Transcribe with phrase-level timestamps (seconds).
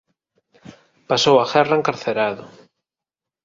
[1.09, 2.43] Pasou a guerra encarcerado.